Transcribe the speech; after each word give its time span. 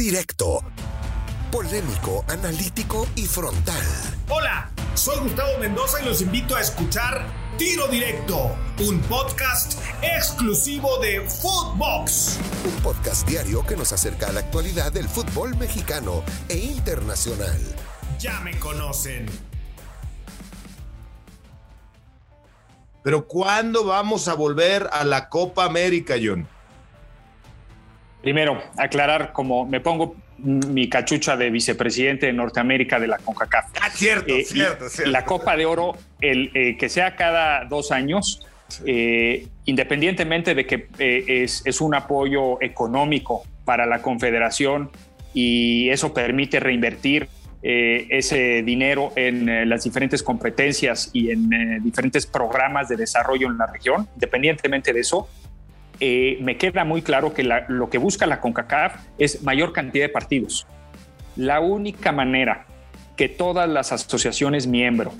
Directo. 0.00 0.64
Polémico, 1.52 2.24
analítico 2.26 3.06
y 3.16 3.26
frontal. 3.26 3.84
Hola, 4.30 4.70
soy 4.94 5.18
Gustavo 5.18 5.58
Mendoza 5.58 6.00
y 6.00 6.06
los 6.06 6.22
invito 6.22 6.56
a 6.56 6.62
escuchar 6.62 7.26
Tiro 7.58 7.86
Directo, 7.86 8.56
un 8.78 8.98
podcast 9.02 9.78
exclusivo 10.00 10.96
de 11.00 11.20
Footbox. 11.20 12.38
Un 12.64 12.82
podcast 12.82 13.28
diario 13.28 13.66
que 13.66 13.76
nos 13.76 13.92
acerca 13.92 14.28
a 14.28 14.32
la 14.32 14.40
actualidad 14.40 14.90
del 14.90 15.06
fútbol 15.06 15.54
mexicano 15.58 16.24
e 16.48 16.56
internacional. 16.56 17.60
Ya 18.18 18.40
me 18.40 18.58
conocen. 18.58 19.26
Pero 23.04 23.28
¿cuándo 23.28 23.84
vamos 23.84 24.28
a 24.28 24.34
volver 24.34 24.88
a 24.94 25.04
la 25.04 25.28
Copa 25.28 25.66
América, 25.66 26.14
John? 26.18 26.48
Primero, 28.22 28.62
aclarar 28.76 29.32
como 29.32 29.66
me 29.66 29.80
pongo 29.80 30.16
mi 30.38 30.88
cachucha 30.88 31.36
de 31.36 31.50
vicepresidente 31.50 32.26
de 32.26 32.32
Norteamérica 32.32 32.98
de 32.98 33.08
la 33.08 33.18
CONCACAF. 33.18 33.66
Ah, 33.80 33.90
cierto, 33.90 34.34
Eh, 34.34 34.44
cierto, 34.44 34.88
cierto. 34.88 35.10
La 35.10 35.24
Copa 35.24 35.56
de 35.56 35.66
Oro, 35.66 35.96
el, 36.20 36.50
eh, 36.54 36.76
que 36.78 36.88
sea 36.88 37.16
cada 37.16 37.64
dos 37.66 37.92
años, 37.92 38.42
eh, 38.86 39.46
independientemente 39.64 40.54
de 40.54 40.66
que 40.66 40.88
eh, 40.98 41.24
es, 41.44 41.62
es 41.64 41.80
un 41.80 41.94
apoyo 41.94 42.60
económico 42.62 43.42
para 43.64 43.86
la 43.86 44.00
Confederación 44.02 44.90
y 45.34 45.90
eso 45.90 46.14
permite 46.14 46.60
reinvertir 46.60 47.28
eh, 47.62 48.06
ese 48.10 48.62
dinero 48.62 49.12
en 49.16 49.68
las 49.68 49.84
diferentes 49.84 50.22
competencias 50.22 51.10
y 51.12 51.30
en 51.30 51.50
diferentes 51.82 52.26
programas 52.26 52.88
de 52.88 52.96
desarrollo 52.96 53.48
en 53.48 53.58
la 53.58 53.66
región, 53.66 54.08
independientemente 54.14 54.92
de 54.92 55.00
eso, 55.00 55.28
eh, 56.00 56.38
me 56.40 56.56
queda 56.56 56.84
muy 56.84 57.02
claro 57.02 57.34
que 57.34 57.44
lo 57.44 57.90
que 57.90 57.98
busca 57.98 58.26
la 58.26 58.40
CONCACAF 58.40 58.96
es 59.18 59.42
mayor 59.42 59.72
cantidad 59.72 60.06
de 60.06 60.08
partidos. 60.08 60.66
La 61.36 61.60
única 61.60 62.10
manera 62.10 62.66
que 63.16 63.28
todas 63.28 63.68
las 63.68 63.92
asociaciones 63.92 64.66
miembro 64.66 65.12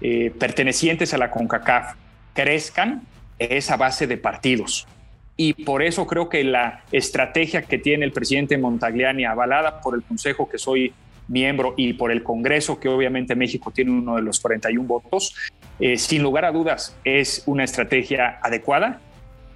eh, 0.00 0.32
pertenecientes 0.38 1.14
a 1.14 1.18
la 1.18 1.30
CONCACAF 1.30 1.94
crezcan 2.34 3.02
es 3.38 3.70
a 3.70 3.76
base 3.76 4.08
de 4.08 4.16
partidos. 4.16 4.88
Y 5.36 5.54
por 5.64 5.82
eso 5.82 6.04
creo 6.08 6.28
que 6.28 6.42
la 6.42 6.82
estrategia 6.90 7.62
que 7.62 7.78
tiene 7.78 8.04
el 8.04 8.10
presidente 8.10 8.58
Montagliani, 8.58 9.24
avalada 9.24 9.80
por 9.80 9.94
el 9.94 10.02
Consejo 10.02 10.48
que 10.48 10.58
soy 10.58 10.92
miembro 11.28 11.74
y 11.76 11.92
por 11.92 12.10
el 12.10 12.24
Congreso, 12.24 12.80
que 12.80 12.88
obviamente 12.88 13.36
México 13.36 13.70
tiene 13.70 13.92
uno 13.92 14.16
de 14.16 14.22
los 14.22 14.40
41 14.40 14.84
votos, 14.84 15.36
eh, 15.78 15.96
sin 15.96 16.24
lugar 16.24 16.44
a 16.44 16.50
dudas 16.50 16.96
es 17.04 17.44
una 17.46 17.62
estrategia 17.62 18.40
adecuada 18.42 19.00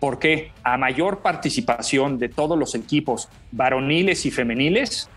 porque 0.03 0.50
a 0.64 0.77
mayor 0.78 1.20
participación 1.20 2.19
de 2.19 2.28
todos 2.28 2.58
los 2.58 2.75
equipos 2.75 3.28
varoniles 3.53 4.27
y 4.27 4.33
femeniles, 4.33 5.08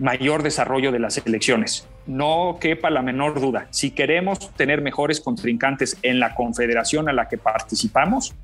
mayor 0.00 0.42
desarrollo 0.42 0.90
de 0.90 0.98
las 0.98 1.24
elecciones. 1.24 1.86
No 2.08 2.58
quepa 2.60 2.90
la 2.90 3.02
menor 3.02 3.40
duda. 3.40 3.68
Si 3.70 3.92
queremos 3.92 4.52
tener 4.56 4.82
mejores 4.82 5.20
contrincantes 5.20 5.96
en 6.02 6.18
la 6.18 6.34
confederación 6.34 7.08
a 7.08 7.12
la 7.12 7.28
que 7.28 7.38
participamos, 7.38 8.34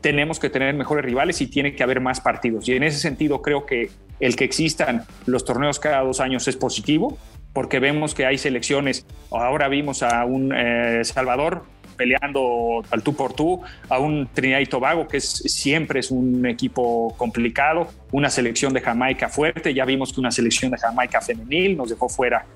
tenemos 0.00 0.40
que 0.40 0.50
tener 0.50 0.74
mejores 0.74 1.04
rivales 1.04 1.40
y 1.40 1.46
tiene 1.46 1.76
que 1.76 1.84
haber 1.84 2.00
más 2.00 2.20
partidos. 2.20 2.68
Y 2.68 2.72
en 2.72 2.82
ese 2.82 2.98
sentido 2.98 3.40
creo 3.40 3.66
que 3.66 3.88
el 4.18 4.34
que 4.34 4.42
existan 4.42 5.04
los 5.26 5.44
torneos 5.44 5.78
cada 5.78 6.00
dos 6.00 6.18
años 6.18 6.48
es 6.48 6.56
positivo, 6.56 7.16
porque 7.52 7.78
vemos 7.78 8.16
que 8.16 8.26
hay 8.26 8.36
selecciones. 8.36 9.06
Ahora 9.30 9.68
vimos 9.68 10.02
a 10.02 10.24
un 10.24 10.52
eh, 10.52 11.04
Salvador 11.04 11.62
peleando 12.04 12.82
al 12.90 13.02
tú 13.02 13.14
por 13.14 13.34
tú, 13.34 13.60
a 13.90 13.98
un 13.98 14.26
Trinidad 14.32 14.60
y 14.60 14.66
Tobago, 14.66 15.06
que 15.06 15.18
es, 15.18 15.26
siempre 15.28 16.00
es 16.00 16.10
un 16.10 16.46
equipo 16.46 17.14
complicado, 17.18 17.88
una 18.10 18.30
selección 18.30 18.72
de 18.72 18.80
Jamaica 18.80 19.28
fuerte, 19.28 19.74
ya 19.74 19.84
vimos 19.84 20.14
que 20.14 20.20
una 20.20 20.30
selección 20.30 20.70
de 20.70 20.78
Jamaica 20.78 21.20
femenil 21.20 21.76
nos 21.76 21.90
dejó 21.90 22.08
fuera 22.08 22.46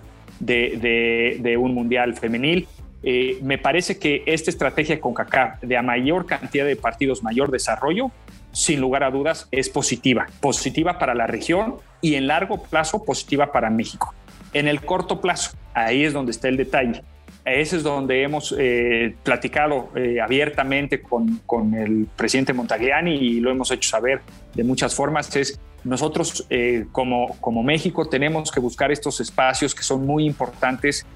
de, 0.40 0.78
de- 0.80 1.36
de 1.42 1.56
un 1.58 1.74
mundial 1.74 2.14
femenil. 2.14 2.66
Eh, 3.02 3.38
me 3.42 3.58
parece 3.58 3.98
que 3.98 4.22
esta 4.24 4.50
estrategia 4.50 4.98
con 4.98 5.12
CACAF 5.12 5.60
de 5.62 5.76
a 5.76 5.82
mayor 5.82 6.24
cantidad 6.24 6.64
de 6.64 6.74
partidos, 6.76 7.22
mayor 7.22 7.50
desarrollo, 7.50 8.10
sin 8.52 8.80
lugar 8.80 9.04
a 9.04 9.10
dudas, 9.10 9.46
es 9.50 9.68
positiva. 9.68 10.26
Positiva 10.40 10.98
para 10.98 11.14
la 11.14 11.26
región 11.26 11.74
y 12.00 12.14
en 12.14 12.26
largo 12.28 12.62
plazo 12.62 13.04
positiva 13.04 13.52
para 13.52 13.68
México. 13.68 14.14
En 14.54 14.68
el 14.68 14.80
corto 14.80 15.20
plazo, 15.20 15.50
ahí 15.74 16.02
es 16.04 16.14
donde 16.14 16.30
está 16.30 16.48
el 16.48 16.56
detalle. 16.56 17.02
Ese 17.44 17.76
es 17.76 17.82
donde 17.82 18.22
hemos 18.22 18.54
eh, 18.58 19.14
platicado 19.22 19.90
eh, 19.94 20.18
abiertamente 20.18 21.02
con, 21.02 21.42
con 21.44 21.74
el 21.74 22.06
presidente 22.16 22.54
Montagliani 22.54 23.14
y 23.14 23.40
lo 23.40 23.50
hemos 23.50 23.70
hecho 23.70 23.90
saber 23.90 24.22
de 24.54 24.64
muchas 24.64 24.94
formas. 24.94 25.34
Es 25.36 25.60
nosotros 25.84 26.46
eh, 26.48 26.86
como, 26.90 27.36
como 27.40 27.62
México 27.62 28.08
tenemos 28.08 28.50
que 28.50 28.60
buscar 28.60 28.90
estos 28.90 29.20
espacios 29.20 29.74
que 29.74 29.82
son 29.82 30.06
muy 30.06 30.24
importantes 30.24 31.06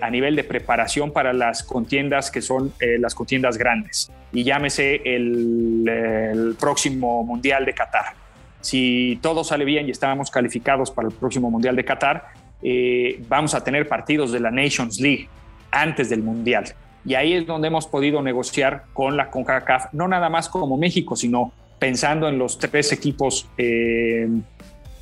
a 0.00 0.08
nivel 0.10 0.36
de 0.36 0.44
preparación 0.44 1.10
para 1.10 1.32
las 1.32 1.64
contiendas 1.64 2.30
que 2.30 2.40
son 2.40 2.72
las 3.00 3.16
contiendas 3.16 3.58
grandes. 3.58 4.12
Y 4.32 4.44
llámese 4.44 5.02
el, 5.04 6.54
próximo 6.60 7.24
Mundial 7.24 7.64
de 7.64 7.74
Qatar. 7.74 8.14
Si 8.60 9.18
todo 9.20 9.42
sale 9.42 9.64
bien 9.64 9.88
y 9.88 9.90
estábamos 9.90 10.30
calificados 10.30 10.92
para 10.92 11.08
el 11.08 11.14
próximo 11.14 11.50
Mundial 11.50 11.74
de 11.74 11.84
Qatar, 11.84 12.28
vamos 13.28 13.52
a 13.52 13.64
tener 13.64 13.88
partidos 13.88 14.30
de 14.30 14.38
la 14.38 14.52
Nations 14.52 15.00
League 15.00 15.28
antes 15.70 16.10
del 16.10 16.22
Mundial. 16.22 16.74
Y 17.04 17.14
ahí 17.14 17.32
es 17.32 17.46
donde 17.46 17.68
hemos 17.68 17.86
podido 17.86 18.22
negociar 18.22 18.84
con 18.92 19.16
la 19.16 19.30
CONCACAF, 19.30 19.92
no 19.92 20.06
nada 20.08 20.28
más 20.28 20.48
como 20.48 20.76
México, 20.76 21.16
sino 21.16 21.52
pensando 21.78 22.28
en 22.28 22.38
los 22.38 22.58
tres 22.58 22.92
equipos 22.92 23.48
eh, 23.56 24.28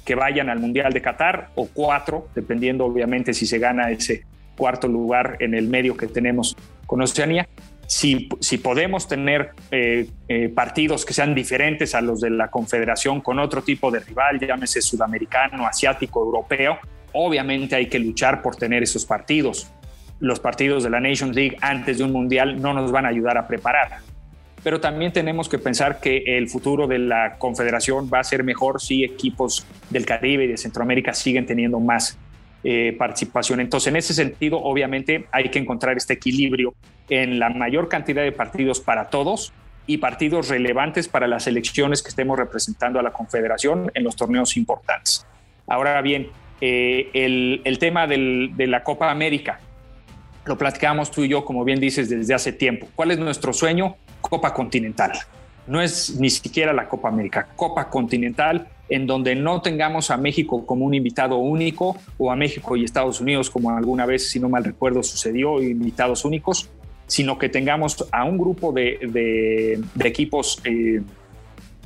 que 0.05 0.15
vayan 0.15 0.49
al 0.49 0.61
Mundial 0.61 0.93
de 0.93 1.03
Qatar 1.03 1.51
o 1.55 1.67
cuatro, 1.67 2.29
dependiendo 2.34 2.87
obviamente 2.87 3.34
si 3.34 3.47
se 3.47 3.59
gana 3.59 3.91
ese 3.91 4.25
cuarto 4.56 4.89
lugar 4.89 5.37
en 5.41 5.55
el 5.55 5.69
medio 5.69 5.97
que 5.97 6.06
tenemos 6.06 6.56
con 6.87 7.03
Oceanía. 7.03 7.49
Si, 7.87 8.29
si 8.41 8.59
podemos 8.59 9.09
tener 9.09 9.50
eh, 9.71 10.09
eh, 10.29 10.50
partidos 10.50 11.05
que 11.05 11.15
sean 11.15 11.35
diferentes 11.35 11.95
a 11.95 12.00
los 12.00 12.21
de 12.21 12.31
la 12.31 12.49
Confederación 12.49 13.21
con 13.21 13.39
otro 13.39 13.62
tipo 13.62 13.91
de 13.91 14.00
rival, 14.00 14.39
llámese 14.39 14.83
sudamericano, 14.83 15.67
asiático, 15.67 16.23
europeo, 16.23 16.79
obviamente 17.12 17.77
hay 17.77 17.87
que 17.89 17.99
luchar 17.99 18.43
por 18.43 18.56
tener 18.56 18.83
esos 18.83 19.06
partidos. 19.06 19.71
Los 20.21 20.41
partidos 20.41 20.83
de 20.83 20.91
la 20.91 21.01
Nations 21.01 21.34
League 21.34 21.56
antes 21.61 21.99
de 21.99 22.05
un 22.05 22.12
mundial 22.12 22.61
no 22.61 22.75
nos 22.75 22.91
van 22.91 23.06
a 23.06 23.09
ayudar 23.09 23.39
a 23.39 23.47
preparar. 23.47 23.99
Pero 24.65 24.81
también 24.81 25.12
tenemos 25.12 25.49
que 25.49 25.59
pensar 25.59 26.01
que 26.01 26.25
el 26.39 26.49
futuro 26.49 26.87
de 26.87 26.99
la 26.99 27.37
Confederación 27.39 28.11
va 28.12 28.21
a 28.21 28.25
ser 28.25 28.43
mejor 28.43 28.81
si 28.81 29.05
equipos 29.05 29.65
del 29.91 30.05
Caribe 30.05 30.45
y 30.45 30.49
de 30.49 30.56
Centroamérica 30.56 31.15
siguen 31.15 31.47
teniendo 31.47 31.79
más 31.79 32.19
eh, 32.65 32.95
participación. 32.99 33.61
Entonces, 33.61 33.89
en 33.89 33.97
ese 33.97 34.15
sentido, 34.15 34.59
obviamente 34.59 35.27
hay 35.31 35.49
que 35.49 35.61
encontrar 35.61 35.97
este 35.97 36.15
equilibrio 36.15 36.75
en 37.09 37.39
la 37.39 37.50
mayor 37.50 37.89
cantidad 37.89 38.23
de 38.23 38.33
partidos 38.33 38.81
para 38.81 39.11
todos 39.11 39.53
y 39.87 39.99
partidos 39.99 40.49
relevantes 40.49 41.09
para 41.09 41.29
las 41.29 41.47
elecciones 41.47 42.03
que 42.03 42.09
estemos 42.09 42.37
representando 42.37 42.99
a 42.99 43.03
la 43.03 43.12
Confederación 43.12 43.93
en 43.95 44.03
los 44.03 44.17
torneos 44.17 44.56
importantes. 44.56 45.25
Ahora 45.69 46.03
bien, 46.03 46.29
eh, 46.61 47.09
el, 47.15 47.79
tema 47.79 48.09
de 48.09 48.67
la 48.67 48.83
Copa 48.83 49.11
América, 49.11 49.61
lo 50.49 50.57
platicamos 50.57 51.11
tú 51.11 51.23
y 51.23 51.29
yo, 51.29 51.45
como 51.45 51.65
bien 51.65 51.79
dices, 51.79 52.09
desde 52.09 52.35
hace 52.35 52.53
tiempo. 52.53 52.89
¿Cuál 52.97 53.11
es 53.11 53.19
nuestro 53.19 53.53
sueño? 53.53 53.97
Copa 54.21 54.53
Continental. 54.55 55.13
No 55.67 55.81
es 55.81 56.19
ni 56.19 56.31
siquiera 56.31 56.73
la 56.73 56.89
Copa 56.89 57.09
América, 57.11 57.49
Copa 57.55 57.91
Continental, 57.91 58.67
en 58.89 59.07
donde 59.07 59.35
no 59.35 59.61
tengamos 59.61 60.11
a 60.11 60.17
México 60.17 60.65
como 60.65 60.87
un 60.87 60.95
invitado 60.95 61.37
único 61.37 61.97
o 62.17 62.33
a 62.33 62.37
México 62.37 62.75
y 62.75 62.85
Estados 62.85 63.21
Unidos 63.21 63.50
como 63.50 63.71
alguna 63.71 64.06
vez, 64.06 64.31
si 64.31 64.41
no 64.41 64.49
mal 64.49 64.65
recuerdo, 64.65 65.03
sucedió, 65.03 65.62
invitados 65.62 66.25
únicos, 66.25 66.71
sino 67.06 67.39
que 67.39 67.51
tengamos 67.51 68.06
a 68.11 68.25
un 68.25 68.39
grupo 68.39 68.73
de, 68.73 68.99
de, 69.03 69.83
de 69.94 70.09
equipos 70.09 70.61
eh, 70.65 71.03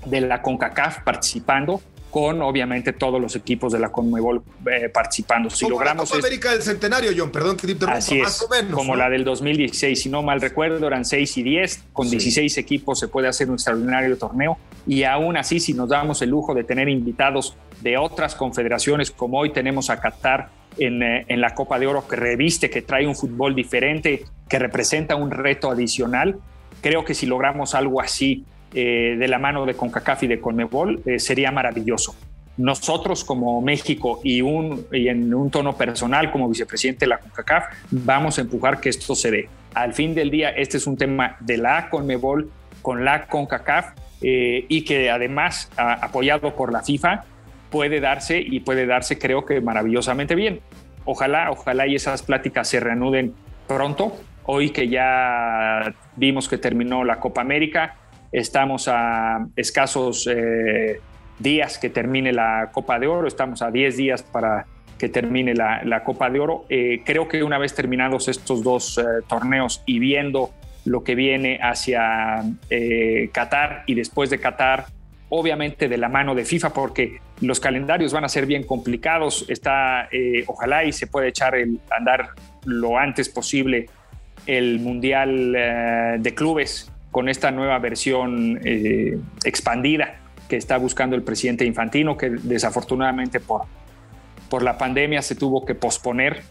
de 0.06 0.20
la 0.20 0.40
CONCACAF 0.40 1.02
participando 1.02 1.80
con 2.12 2.42
obviamente 2.42 2.92
todos 2.92 3.18
los 3.18 3.34
equipos 3.36 3.72
de 3.72 3.78
la 3.78 3.88
CONMEBOL 3.90 4.42
eh, 4.70 4.90
participando. 4.90 5.48
Si 5.48 5.64
como 5.64 5.76
logramos 5.78 6.10
la 6.10 6.16
Copa 6.16 6.26
América 6.26 6.52
del 6.52 6.60
Centenario, 6.60 7.10
John, 7.16 7.30
perdón 7.32 7.56
que 7.56 7.66
te 7.66 7.72
interrumpa, 7.72 7.96
Así 7.98 8.18
es, 8.18 8.24
más 8.24 8.42
o 8.42 8.48
menos. 8.50 8.74
como 8.74 8.92
¿no? 8.92 8.98
la 8.98 9.08
del 9.08 9.24
2016, 9.24 10.02
si 10.02 10.10
no 10.10 10.22
mal 10.22 10.38
recuerdo, 10.42 10.86
eran 10.86 11.06
6 11.06 11.38
y 11.38 11.42
10, 11.42 11.84
con 11.94 12.04
Sí. 12.06 12.18
16 12.18 12.58
equipos 12.58 12.98
se 12.98 13.08
puede 13.08 13.28
hacer 13.28 13.48
un 13.48 13.54
extraordinario 13.54 14.18
torneo 14.18 14.58
y 14.86 15.04
aún 15.04 15.38
así 15.38 15.58
si 15.58 15.72
nos 15.72 15.88
damos 15.88 16.20
el 16.20 16.28
lujo 16.28 16.54
de 16.54 16.64
tener 16.64 16.86
invitados 16.90 17.56
de 17.80 17.96
otras 17.96 18.34
confederaciones 18.34 19.10
como 19.10 19.38
hoy 19.38 19.50
tenemos 19.50 19.88
a 19.88 19.98
Qatar 19.98 20.50
en, 20.76 21.02
eh, 21.02 21.24
en 21.28 21.40
la 21.40 21.54
Copa 21.54 21.78
de 21.78 21.86
Oro 21.86 22.06
que 22.06 22.16
reviste, 22.16 22.68
que 22.68 22.82
trae 22.82 23.06
un 23.06 23.16
fútbol 23.16 23.54
diferente, 23.54 24.26
que 24.50 24.58
representa 24.58 25.16
un 25.16 25.30
reto 25.30 25.70
adicional, 25.70 26.38
creo 26.82 27.06
que 27.06 27.14
si 27.14 27.24
logramos 27.24 27.74
algo 27.74 28.02
así 28.02 28.44
eh, 28.74 29.16
de 29.18 29.28
la 29.28 29.38
mano 29.38 29.66
de 29.66 29.74
CONCACAF 29.74 30.22
y 30.24 30.26
de 30.26 30.40
CONMEBOL 30.40 31.02
eh, 31.06 31.18
sería 31.18 31.50
maravilloso 31.50 32.14
nosotros 32.56 33.24
como 33.24 33.60
México 33.62 34.20
y, 34.22 34.42
un, 34.42 34.86
y 34.92 35.08
en 35.08 35.32
un 35.34 35.50
tono 35.50 35.76
personal 35.76 36.30
como 36.30 36.48
vicepresidente 36.48 37.06
de 37.06 37.08
la 37.08 37.18
CONCACAF, 37.18 37.64
vamos 37.90 38.38
a 38.38 38.42
empujar 38.42 38.80
que 38.80 38.90
esto 38.90 39.14
se 39.14 39.30
dé. 39.30 39.48
Al 39.74 39.94
fin 39.94 40.14
del 40.14 40.30
día, 40.30 40.50
este 40.50 40.76
es 40.76 40.86
un 40.86 40.96
tema 40.96 41.36
de 41.40 41.56
la 41.56 41.88
CONMEBOL 41.88 42.50
con 42.82 43.04
la 43.04 43.26
CONCACAF 43.26 43.94
eh, 44.20 44.66
y 44.68 44.84
que 44.84 45.10
además, 45.10 45.70
apoyado 45.76 46.54
por 46.54 46.72
la 46.72 46.82
FIFA, 46.82 47.24
puede 47.70 48.00
darse 48.00 48.38
y 48.40 48.60
puede 48.60 48.86
darse 48.86 49.18
creo 49.18 49.46
que 49.46 49.60
maravillosamente 49.60 50.34
bien. 50.34 50.60
Ojalá, 51.04 51.50
ojalá 51.50 51.86
y 51.86 51.94
esas 51.94 52.22
pláticas 52.22 52.68
se 52.68 52.80
reanuden 52.80 53.34
pronto. 53.66 54.14
Hoy 54.44 54.70
que 54.70 54.88
ya 54.88 55.94
vimos 56.16 56.48
que 56.48 56.58
terminó 56.58 57.02
la 57.04 57.18
Copa 57.18 57.40
América, 57.40 57.96
estamos 58.32 58.88
a 58.88 59.46
escasos 59.56 60.26
eh, 60.26 61.00
días 61.38 61.78
que 61.78 61.90
termine 61.90 62.32
la 62.32 62.70
Copa 62.72 62.98
de 62.98 63.06
Oro, 63.06 63.28
estamos 63.28 63.60
a 63.62 63.70
10 63.70 63.96
días 63.96 64.22
para 64.22 64.66
que 64.98 65.08
termine 65.08 65.54
la, 65.54 66.02
Copa 66.04 66.30
de 66.30 66.40
Oro. 66.40 66.64
Eh, 66.68 67.02
creo 67.04 67.28
que 67.28 67.42
una 67.42 67.58
vez 67.58 67.74
terminados 67.74 68.28
estos 68.28 68.62
dos 68.62 68.98
eh, 68.98 69.02
torneos 69.28 69.82
y 69.84 69.98
viendo 69.98 70.50
lo 70.84 71.04
que 71.04 71.14
viene 71.14 71.60
hacia 71.62 72.42
Qatar 73.32 73.84
y 73.86 73.94
después 73.94 74.30
de 74.30 74.38
Qatar, 74.38 74.86
obviamente 75.28 75.88
de 75.88 75.96
la 75.96 76.08
mano 76.08 76.34
de 76.34 76.44
FIFA, 76.44 76.72
porque 76.72 77.20
los 77.40 77.60
calendarios 77.60 78.12
van 78.12 78.24
a 78.24 78.28
ser 78.28 78.46
bien 78.46 78.64
complicados. 78.64 79.44
Está, 79.48 80.08
ojalá 80.46 80.84
y 80.84 80.92
se 80.92 81.06
pueda 81.06 81.28
echar 81.28 81.54
el 81.54 81.78
andar 81.90 82.30
lo 82.64 82.98
antes 82.98 83.28
posible 83.28 83.86
el 84.46 84.80
Mundial 84.80 85.52
de 86.18 86.34
Clubes 86.34 86.91
con 87.12 87.28
esta 87.28 87.52
nueva 87.52 87.78
versión 87.78 88.58
eh, 88.64 89.18
expandida 89.44 90.16
que 90.48 90.56
está 90.56 90.78
buscando 90.78 91.14
el 91.14 91.22
presidente 91.22 91.64
Infantino, 91.64 92.16
que 92.16 92.30
desafortunadamente 92.30 93.38
por, 93.38 93.62
por 94.48 94.62
la 94.62 94.76
pandemia 94.76 95.22
se 95.22 95.36
tuvo 95.36 95.64
que 95.64 95.76
posponer. 95.76 96.42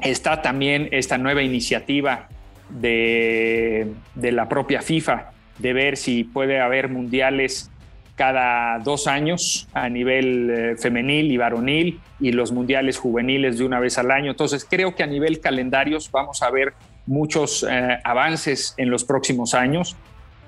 Está 0.00 0.42
también 0.42 0.88
esta 0.92 1.18
nueva 1.18 1.42
iniciativa 1.42 2.28
de, 2.68 3.92
de 4.14 4.32
la 4.32 4.48
propia 4.48 4.80
FIFA 4.82 5.32
de 5.58 5.72
ver 5.72 5.96
si 5.96 6.24
puede 6.24 6.60
haber 6.60 6.88
mundiales 6.88 7.70
cada 8.16 8.78
dos 8.80 9.06
años 9.06 9.66
a 9.72 9.88
nivel 9.88 10.50
eh, 10.50 10.76
femenil 10.76 11.32
y 11.32 11.38
varonil 11.38 12.00
y 12.20 12.32
los 12.32 12.52
mundiales 12.52 12.98
juveniles 12.98 13.56
de 13.56 13.64
una 13.64 13.80
vez 13.80 13.96
al 13.96 14.10
año. 14.10 14.30
Entonces 14.30 14.66
creo 14.68 14.94
que 14.94 15.02
a 15.02 15.06
nivel 15.06 15.40
calendarios 15.40 16.10
vamos 16.10 16.42
a 16.42 16.50
ver 16.50 16.74
muchos 17.10 17.66
eh, 17.68 17.98
avances 18.04 18.74
en 18.76 18.88
los 18.88 19.04
próximos 19.04 19.52
años. 19.54 19.96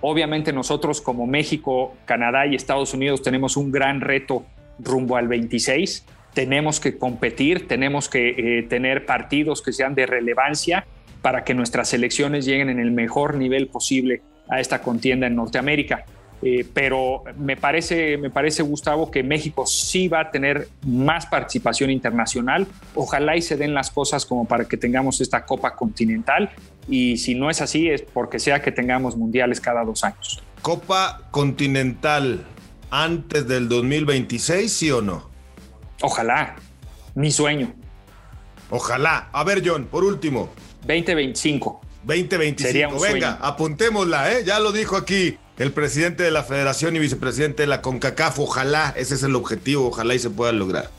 Obviamente 0.00 0.52
nosotros 0.52 1.00
como 1.00 1.26
México, 1.26 1.96
Canadá 2.04 2.46
y 2.46 2.54
Estados 2.54 2.94
Unidos 2.94 3.20
tenemos 3.20 3.56
un 3.56 3.72
gran 3.72 4.00
reto 4.00 4.44
rumbo 4.78 5.16
al 5.16 5.26
26. 5.26 6.06
Tenemos 6.34 6.78
que 6.78 6.96
competir, 6.96 7.66
tenemos 7.66 8.08
que 8.08 8.28
eh, 8.58 8.62
tener 8.62 9.04
partidos 9.06 9.60
que 9.60 9.72
sean 9.72 9.96
de 9.96 10.06
relevancia 10.06 10.86
para 11.20 11.42
que 11.42 11.52
nuestras 11.52 11.88
selecciones 11.88 12.46
lleguen 12.46 12.70
en 12.70 12.78
el 12.78 12.92
mejor 12.92 13.36
nivel 13.36 13.66
posible 13.66 14.22
a 14.48 14.60
esta 14.60 14.82
contienda 14.82 15.26
en 15.26 15.34
Norteamérica. 15.34 16.04
Eh, 16.44 16.66
pero 16.74 17.22
me 17.36 17.56
parece, 17.56 18.16
me 18.18 18.28
parece, 18.28 18.64
Gustavo, 18.64 19.10
que 19.10 19.22
México 19.22 19.64
sí 19.64 20.08
va 20.08 20.20
a 20.20 20.30
tener 20.32 20.68
más 20.84 21.26
participación 21.26 21.90
internacional. 21.90 22.66
Ojalá 22.96 23.36
y 23.36 23.42
se 23.42 23.56
den 23.56 23.74
las 23.74 23.90
cosas 23.90 24.26
como 24.26 24.44
para 24.44 24.64
que 24.64 24.76
tengamos 24.76 25.20
esta 25.20 25.46
Copa 25.46 25.76
Continental. 25.76 26.50
Y 26.88 27.18
si 27.18 27.36
no 27.36 27.48
es 27.48 27.60
así, 27.60 27.88
es 27.88 28.02
porque 28.02 28.40
sea 28.40 28.60
que 28.60 28.72
tengamos 28.72 29.16
mundiales 29.16 29.60
cada 29.60 29.84
dos 29.84 30.02
años. 30.02 30.42
Copa 30.62 31.28
Continental 31.30 32.44
antes 32.90 33.46
del 33.46 33.68
2026, 33.68 34.72
¿sí 34.72 34.90
o 34.90 35.00
no? 35.00 35.30
Ojalá. 36.02 36.56
Mi 37.14 37.30
sueño. 37.30 37.72
Ojalá. 38.68 39.28
A 39.32 39.44
ver, 39.44 39.62
John, 39.64 39.86
por 39.86 40.02
último. 40.02 40.48
2025. 40.86 41.80
2025. 42.02 43.00
Venga, 43.00 43.38
apuntémosla, 43.40 44.32
¿eh? 44.32 44.42
Ya 44.44 44.58
lo 44.58 44.72
dijo 44.72 44.96
aquí 44.96 45.38
el 45.58 45.72
presidente 45.72 46.22
de 46.22 46.30
la 46.30 46.42
federación 46.42 46.96
y 46.96 46.98
vicepresidente 46.98 47.62
de 47.64 47.66
la 47.66 47.82
CONCACAF. 47.82 48.38
Ojalá, 48.38 48.92
ese 48.96 49.14
es 49.14 49.22
el 49.22 49.34
objetivo, 49.34 49.88
ojalá 49.88 50.14
y 50.14 50.18
se 50.18 50.30
pueda 50.30 50.52
lograr. 50.52 50.90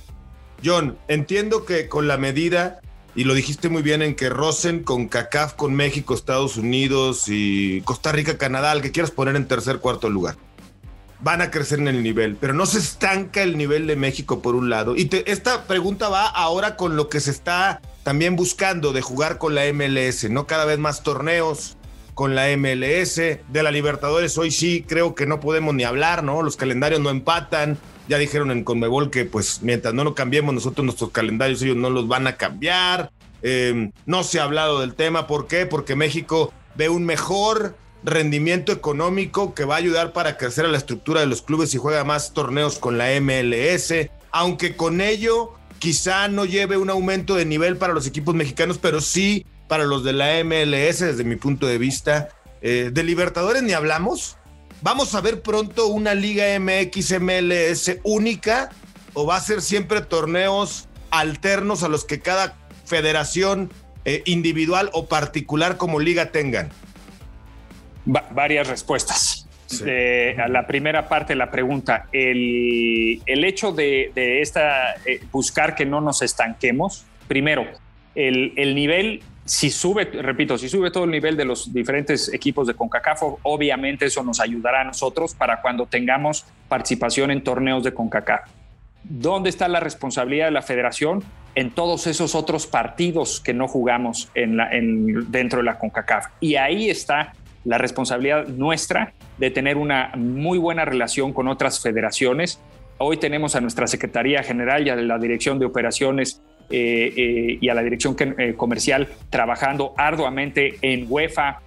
John, 0.64 0.98
entiendo 1.08 1.66
que 1.66 1.90
con 1.90 2.08
la 2.08 2.18
medida, 2.18 2.80
y 3.16 3.26
lo 3.26 3.34
dijiste 3.34 3.70
muy 3.70 3.82
bien, 3.82 4.02
en 4.02 4.16
que 4.16 4.30
rocen 4.30 4.84
CONCACAF 4.84 5.54
con 5.54 5.74
México, 5.74 6.14
Estados 6.14 6.58
Unidos 6.58 7.26
y 7.28 7.82
Costa 7.82 8.12
Rica, 8.12 8.38
Canadá, 8.38 8.72
al 8.72 8.82
que 8.82 8.92
quieras 8.92 9.12
poner 9.12 9.36
en 9.36 9.48
tercer, 9.48 9.80
cuarto 9.80 10.10
lugar. 10.10 10.36
Van 11.20 11.42
a 11.42 11.52
crecer 11.52 11.80
en 11.80 11.88
el 11.88 12.04
nivel, 12.04 12.36
pero 12.36 12.54
no 12.54 12.66
se 12.66 12.80
estanca 12.80 13.44
el 13.44 13.58
nivel 13.58 13.88
de 13.88 13.96
México 13.96 14.42
por 14.42 14.56
un 14.56 14.70
lado. 14.70 14.96
Y 14.96 15.10
esta 15.26 15.64
pregunta 15.66 16.10
va 16.10 16.28
ahora 16.28 16.76
con 16.76 16.98
lo 16.98 17.08
que 17.08 17.22
se 17.22 17.32
está 17.32 17.82
también 18.04 18.36
buscando 18.36 18.92
de 18.92 19.02
jugar 19.02 19.38
con 19.38 19.56
la 19.56 19.64
MLS, 19.72 20.30
¿no? 20.30 20.48
Cada 20.48 20.66
vez 20.66 20.80
más 20.80 21.02
torneos, 21.02 21.78
con 22.14 22.36
la 22.36 22.56
MLS, 22.58 23.16
de 23.16 23.64
la 23.64 23.72
Libertadores 23.72 24.38
hoy 24.38 24.52
sí 24.52 24.86
creo 24.88 25.16
que 25.16 25.26
no 25.26 25.40
podemos 25.40 25.74
ni 25.74 25.84
hablar, 25.84 26.24
¿no? 26.24 26.42
Los 26.42 26.58
calendarios 26.58 27.02
no 27.02 27.10
empatan. 27.10 27.78
Ya 28.08 28.18
dijeron 28.18 28.52
en 28.52 28.64
Conmebol 28.64 29.10
que 29.10 29.26
pues 29.26 29.62
mientras 29.62 29.94
no 29.94 30.04
lo 30.04 30.14
cambiemos 30.14 30.54
nosotros 30.54 30.84
nuestros 30.86 31.12
calendarios 31.12 31.62
ellos 31.62 31.78
no 31.78 31.90
los 31.90 32.08
van 32.08 32.28
a 32.28 32.36
cambiar. 32.36 33.12
Em, 33.42 33.92
no 34.06 34.24
se 34.24 34.40
ha 34.40 34.44
hablado 34.44 34.82
del 34.82 34.94
tema, 34.94 35.28
¿por 35.28 35.48
qué? 35.48 35.66
Porque 35.66 35.96
México 35.96 36.54
ve 36.76 36.90
un 36.90 37.06
mejor 37.06 37.76
rendimiento 38.04 38.72
económico 38.72 39.54
que 39.54 39.66
va 39.66 39.76
a 39.76 39.78
ayudar 39.78 40.14
para 40.14 40.38
crecer 40.38 40.66
a 40.66 40.70
la 40.70 40.78
estructura 40.78 41.22
de 41.22 41.28
los 41.28 41.42
clubes 41.42 41.74
y 41.74 41.78
juega 41.78 42.04
más 42.04 42.34
torneos 42.34 42.78
con 42.78 42.98
la 42.98 43.10
MLS, 43.20 43.94
aunque 44.32 44.76
con 44.76 45.02
ello 45.02 45.54
quizá 45.80 46.28
no 46.28 46.46
lleve 46.46 46.78
un 46.78 46.90
aumento 46.90 47.36
de 47.36 47.46
nivel 47.46 47.78
para 47.78 47.94
los 47.94 48.08
equipos 48.08 48.36
mexicanos, 48.36 48.78
pero 48.78 49.02
sí 49.02 49.46
para 49.74 49.86
los 49.86 50.04
de 50.04 50.14
la 50.14 50.44
MLS, 50.44 51.00
desde 51.00 51.24
mi 51.24 51.36
punto 51.36 51.66
de 51.66 51.80
vista. 51.80 52.30
Eh, 52.62 52.92
de 52.94 53.04
Libertadores 53.04 53.64
ni 53.64 53.74
hablamos. 53.74 54.38
¿Vamos 54.84 55.16
a 55.16 55.22
ver 55.22 55.42
pronto 55.42 55.88
una 55.88 56.14
Liga 56.14 56.46
MX 56.60 57.20
MLS 57.20 57.98
única 58.04 58.70
o 59.14 59.26
va 59.26 59.38
a 59.38 59.42
ser 59.42 59.64
siempre 59.64 60.02
torneos 60.02 60.88
alternos 61.10 61.82
a 61.82 61.88
los 61.88 62.06
que 62.06 62.20
cada 62.20 62.56
federación 62.86 63.72
eh, 64.06 64.22
individual 64.26 64.92
o 64.94 65.08
particular 65.08 65.78
como 65.78 66.00
liga 66.00 66.32
tengan? 66.32 66.70
varias 68.06 68.68
respuestas. 68.68 69.48
a 69.82 70.48
la 70.50 70.68
primera 70.68 71.10
parte 71.10 71.34
de 71.34 71.38
la 71.38 71.50
pregunta, 71.50 72.10
el, 72.12 73.24
hecho 73.26 73.72
de, 73.72 74.12
esta, 74.40 74.98
eh, 75.04 75.20
buscar 75.32 75.74
que 75.74 75.88
no 75.88 76.00
nos 76.00 76.22
estanquemos, 76.22 77.08
primero, 77.28 77.66
el, 78.14 78.54
el 78.56 78.76
nivel 78.76 79.24
si 79.46 79.70
sube, 79.70 80.06
repito, 80.06 80.58
si 80.58 80.70
sube 80.70 80.90
todo 80.90 81.04
el 81.04 81.12
nivel 81.12 81.36
de 81.36 81.46
los 81.46 81.74
diferentes 81.74 82.34
equipos 82.34 82.68
de 82.68 82.76
CONCACAF, 82.76 83.24
obviamente 83.44 84.06
eso 84.06 84.24
nos 84.24 84.40
ayudará 84.40 84.82
a 84.82 84.84
nosotros 84.86 85.36
para 85.36 85.62
cuando 85.62 85.86
tengamos 85.86 86.46
participación 86.70 87.30
en 87.32 87.44
torneos 87.44 87.84
de 87.84 87.94
CONCACAF. 87.94 88.50
¿Dónde 89.04 89.50
está 89.50 89.68
la 89.68 89.82
responsabilidad 89.82 90.46
de 90.46 90.52
la 90.52 90.62
federación? 90.62 91.24
En 91.56 91.72
todos 91.72 92.08
esos 92.08 92.36
otros 92.36 92.68
partidos 92.68 93.42
que 93.42 93.54
no 93.54 93.68
jugamos 93.68 94.32
dentro 94.34 95.60
de 95.60 95.66
la 95.66 95.78
CONCACAF. 95.78 96.28
Y 96.40 96.56
ahí 96.56 96.90
está 96.90 97.34
la 97.66 97.78
responsabilidad 97.78 98.48
nuestra 98.48 99.14
de 99.38 99.52
tener 99.52 99.76
una 99.76 100.12
muy 100.16 100.58
buena 100.58 100.86
relación 100.86 101.34
con 101.34 101.50
otras 101.50 101.82
federaciones. 101.82 102.62
Hoy 102.98 103.18
tenemos 103.18 103.56
a 103.56 103.62
nuestra 103.62 103.88
Secretaría 103.88 104.42
General 104.42 104.88
y 104.88 104.90
a 104.90 104.96
la 104.96 105.18
Dirección 105.18 105.60
de 105.60 105.66
Operaciones 105.66 106.42
y 106.76 107.70
a 107.70 107.74
la 107.74 107.84
dirección 107.84 108.16
eh, 108.20 108.54
comercial 108.56 109.08
trabajando 109.30 109.94
arduamente 109.98 110.78
en 110.82 111.06
UEFA, 111.10 111.62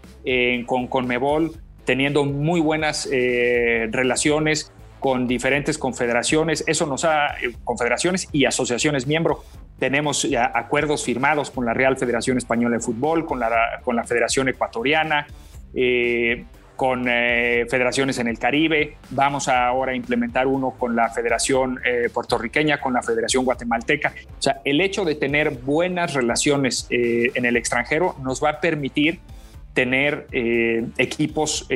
con 0.67 0.89
Conmebol, 0.89 1.53
teniendo 1.85 2.25
muy 2.25 2.59
buenas 2.59 3.09
relaciones 3.09 4.73
con 4.99 5.29
diferentes 5.29 5.79
confederaciones. 5.79 6.65
Eso 6.67 6.85
nos 6.87 7.05
ha, 7.05 7.37
confederaciones 7.63 8.29
y 8.33 8.45
asociaciones 8.45 9.07
miembro. 9.07 9.45
Tenemos 9.79 10.27
acuerdos 10.53 11.05
firmados 11.05 11.53
con 11.53 11.65
la 11.65 11.75
Real 11.75 11.97
Federación 11.97 12.39
Española 12.39 12.77
de 12.77 12.83
Fútbol, 12.83 13.25
con 13.25 13.39
la, 13.39 13.81
con 13.85 13.95
la 13.95 14.03
Federación 14.03 14.49
Ecuatoriana, 14.49 15.29
con 16.76 17.06
eh, 17.09 17.66
federaciones 17.68 18.18
en 18.18 18.28
el 18.28 18.38
Caribe. 18.38 18.97
Vamos 19.11 19.49
ahora 19.49 19.92
a 19.92 19.95
implementar 19.95 20.47
uno 20.47 20.73
con 20.78 20.95
la 20.95 21.09
Federación 21.09 21.80
eh, 21.85 22.09
puertorriqueña, 22.12 22.80
con 22.80 22.92
la 22.92 23.02
Federación 23.02 23.45
guatemalteca. 23.45 24.12
O 24.38 24.42
sea, 24.42 24.61
el 24.64 24.80
hecho 24.80 25.04
de 25.04 25.14
tener 25.14 25.50
buenas 25.50 26.14
relaciones 26.14 26.87
eh, 26.90 27.30
en 27.35 27.47
el 27.47 27.56
extranjero 27.56 28.14
nos 28.23 28.45
va 28.45 28.50
a 28.50 28.61
permitir 28.61 29.21
tener 29.73 30.26
equipos 30.97 31.68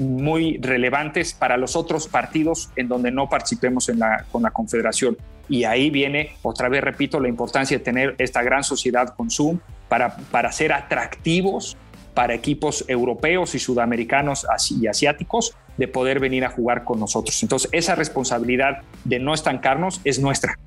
muy 0.00 0.58
relevantes 0.58 1.32
para 1.32 1.56
los 1.56 1.76
otros 1.76 2.08
partidos 2.08 2.70
en 2.74 2.88
donde 2.88 3.12
no 3.12 3.28
participemos 3.28 3.88
en 3.88 4.00
la, 4.00 4.24
con 4.32 4.42
la 4.42 4.50
Confederación. 4.50 5.16
Y 5.48 5.62
ahí 5.62 5.90
viene, 5.90 6.30
otra 6.42 6.68
vez 6.68 6.82
repito, 6.82 7.20
la 7.20 7.28
importancia 7.28 7.78
de 7.78 7.84
tener 7.84 8.16
esta 8.18 8.42
gran 8.42 8.64
sociedad 8.64 9.14
con 9.14 9.30
Zoom 9.30 9.60
para, 9.88 10.16
para 10.16 10.50
ser 10.50 10.72
atractivos 10.72 11.76
para 12.16 12.32
equipos 12.32 12.82
europeos 12.88 13.54
y 13.54 13.58
sudamericanos 13.58 14.46
y 14.70 14.86
asiáticos 14.86 15.54
de 15.76 15.86
poder 15.86 16.18
venir 16.18 16.46
a 16.46 16.48
jugar 16.48 16.82
con 16.82 16.98
nosotros. 16.98 17.42
Entonces, 17.42 17.68
esa 17.74 17.94
responsabilidad 17.94 18.78
de 19.04 19.18
no 19.18 19.34
estancarnos 19.34 20.00
es 20.02 20.18
nuestra. 20.18 20.58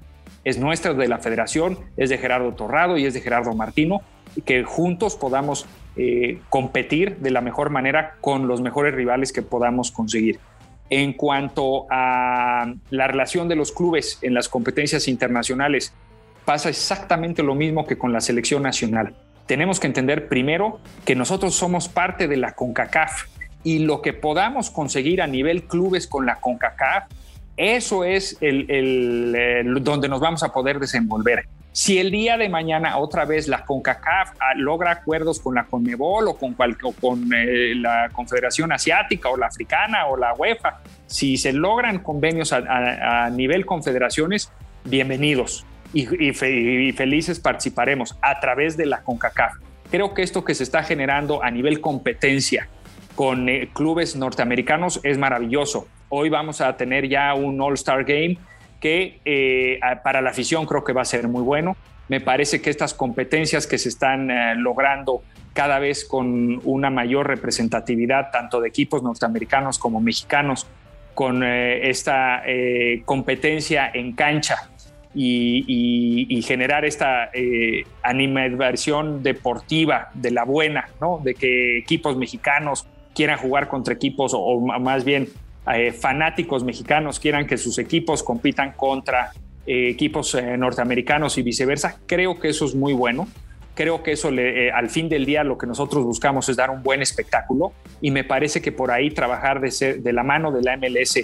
Es 0.44 0.60
nuestra 0.60 0.94
de 0.94 1.08
la 1.08 1.18
federación, 1.18 1.80
es 1.98 2.12
de 2.12 2.20
Gerardo 2.20 2.54
Torrado 2.54 3.00
y 3.00 3.06
es 3.08 3.16
de 3.16 3.22
Gerardo 3.22 3.56
Martino, 3.56 4.02
que 4.46 4.64
juntos 4.64 5.16
podamos 5.16 5.66
eh, 5.98 6.40
competir 6.50 7.18
de 7.18 7.32
la 7.32 7.42
mejor 7.42 7.72
manera 7.72 8.18
con 8.22 8.48
los 8.48 8.62
mejores 8.62 8.94
rivales 8.94 9.34
que 9.34 9.42
podamos 9.42 9.90
conseguir. 9.90 10.40
En 10.92 11.14
cuanto 11.14 11.88
a 11.90 12.72
la 12.92 13.08
relación 13.08 13.48
de 13.48 13.56
los 13.56 13.72
clubes 13.72 14.20
en 14.22 14.36
las 14.36 14.50
competencias 14.50 15.08
internacionales, 15.08 15.96
pasa 16.46 16.70
exactamente 16.70 17.42
lo 17.42 17.56
mismo 17.56 17.88
que 17.88 17.98
con 17.98 18.14
la 18.14 18.22
selección 18.22 18.62
nacional. 18.62 19.16
Tenemos 19.50 19.80
que 19.80 19.88
entender 19.88 20.28
primero 20.28 20.80
que 21.06 21.16
nosotros 21.16 21.56
somos 21.56 21.90
parte 21.90 22.28
de 22.28 22.38
la 22.38 22.52
CONCACAF 22.54 23.24
y 23.64 23.80
lo 23.80 24.04
que 24.04 24.14
podamos 24.14 24.70
conseguir 24.70 25.24
a 25.24 25.28
nivel 25.28 25.64
clubes 25.64 26.06
con 26.06 26.28
la 26.28 26.36
CONCACAF, 26.36 27.06
eso 27.58 28.04
es 28.04 28.38
el, 28.42 29.80
donde 29.82 30.08
nos 30.08 30.20
vamos 30.20 30.44
a 30.44 30.54
poder 30.54 30.78
desenvolver. 30.80 31.48
Si 31.72 31.98
el 31.98 32.12
día 32.12 32.38
de 32.38 32.48
mañana 32.48 33.00
otra 33.00 33.26
vez 33.26 33.48
la 33.48 33.66
CONCACAF 33.66 34.34
ah, 34.40 34.54
logra 34.56 34.92
acuerdos 34.92 35.40
con 35.40 35.56
la 35.56 35.66
CONMEBOL 35.66 36.28
o 36.28 36.38
con, 36.38 36.56
con 37.02 37.34
eh, 37.34 37.74
la 37.74 38.10
Confederación 38.14 38.72
Asiática 38.72 39.30
o 39.30 39.38
la 39.38 39.48
Africana 39.48 40.06
o 40.06 40.16
la 40.16 40.36
UEFA, 40.36 40.82
si 41.08 41.38
se 41.38 41.54
logran 41.54 42.04
convenios 42.04 42.54
a, 42.54 43.32
nivel 43.32 43.66
confederaciones, 43.66 44.52
bienvenidos 44.86 45.66
y, 45.94 46.34
felices 46.94 47.40
participaremos 47.40 48.18
a 48.22 48.40
través 48.40 48.78
de 48.78 48.86
la 48.86 49.02
CONCACAF. 49.02 49.54
Creo 49.90 50.14
que 50.14 50.22
esto 50.22 50.44
que 50.44 50.54
se 50.54 50.64
está 50.64 50.84
generando 50.84 51.44
a 51.44 51.50
nivel 51.50 51.82
competencia 51.82 52.68
con 53.16 53.50
eh, 53.50 53.70
clubes 53.74 54.16
norteamericanos 54.16 55.00
es 55.04 55.18
maravilloso. 55.18 55.88
Hoy 56.10 56.30
vamos 56.30 56.62
a 56.62 56.78
tener 56.78 57.08
ya 57.10 57.34
un 57.34 57.60
All-Star 57.60 58.06
Game 58.06 58.38
que 58.80 59.20
eh, 59.26 59.80
para 60.04 60.22
la 60.22 60.30
afición 60.30 60.66
creo 60.66 60.84
que 60.84 60.94
va 60.94 61.02
a 61.02 61.06
ser 61.06 61.28
muy 61.28 61.42
bueno. 61.42 61.76
Me 62.08 62.22
parece 62.22 62.62
que 62.62 62.70
estas 62.70 62.94
competencias 62.94 63.68
que 63.68 63.78
se 63.78 63.90
están 63.90 64.32
eh, 64.32 64.56
logrando 64.56 65.22
cada 65.54 65.80
vez 65.80 66.06
con 66.06 66.62
una 66.64 66.90
mayor 66.90 67.28
representatividad 67.28 68.32
tanto 68.32 68.62
de 68.62 68.70
equipos 68.70 69.04
norteamericanos 69.04 69.78
como 69.78 70.00
mexicanos, 70.00 70.68
con 71.14 71.44
eh, 71.44 71.90
esta 71.90 72.44
competencia 73.06 73.92
en 73.94 74.14
cancha 74.14 74.70
y, 75.16 76.42
generar 76.46 76.86
esta 76.86 77.30
animación 78.02 79.22
deportiva 79.22 80.10
de 80.14 80.32
la 80.32 80.46
buena, 80.46 80.90
¿no? 81.00 81.20
de 81.24 81.36
que 81.36 81.78
equipos 81.78 82.18
mexicanos 82.18 82.88
quieran 83.14 83.38
jugar 83.38 83.68
contra 83.68 83.94
equipos 83.94 84.32
o 84.34 84.60
más 84.60 85.04
bien 85.04 85.28
eh, 85.72 85.92
fanáticos 85.92 86.64
mexicanos 86.64 87.20
quieran 87.20 87.46
que 87.46 87.58
sus 87.58 87.78
equipos 87.78 88.24
compitan 88.24 88.72
contra 88.72 89.32
eh, 89.68 89.90
equipos 89.90 90.34
eh, 90.34 90.58
norteamericanos 90.58 91.38
y 91.38 91.44
viceversa. 91.44 92.00
Creo 92.08 92.40
que 92.40 92.50
eso 92.50 92.66
es 92.66 92.74
muy 92.74 92.94
bueno. 92.94 93.28
Creo 93.76 94.04
que 94.04 94.14
eso 94.14 94.30
al 94.74 94.90
fin 94.90 95.08
del 95.08 95.26
día 95.26 95.44
lo 95.46 95.58
que 95.58 95.66
nosotros 95.66 96.04
buscamos 96.04 96.50
es 96.50 96.58
dar 96.58 96.70
un 96.70 96.84
buen 96.84 97.02
espectáculo 97.02 97.72
y 98.02 98.12
me 98.12 98.26
parece 98.26 98.62
que 98.62 98.74
por 98.74 98.92
ahí 98.92 99.10
trabajar 99.10 99.62
de, 99.62 100.00
de 100.00 100.14
la 100.14 100.24
mano 100.24 100.52
de 100.52 100.62
la 100.64 100.76
MLS 100.76 101.20